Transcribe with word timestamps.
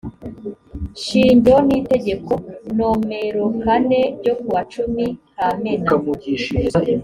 shingiro 1.03 1.57
n 1.67 1.69
itegeko 1.79 2.31
nomerokane 2.77 3.99
ryo 4.19 4.33
kuwa 4.41 4.61
cumi 4.71 5.05
kamena 5.35 5.89